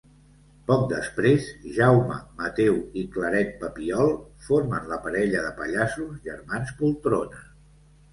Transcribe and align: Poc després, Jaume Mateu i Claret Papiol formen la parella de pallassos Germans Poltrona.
Poc 0.69 0.83
després, 0.91 1.49
Jaume 1.73 2.15
Mateu 2.39 2.79
i 3.01 3.03
Claret 3.15 3.51
Papiol 3.63 4.09
formen 4.47 4.89
la 4.93 4.99
parella 5.05 5.43
de 5.49 5.53
pallassos 5.61 6.17
Germans 6.29 6.73
Poltrona. 6.81 7.43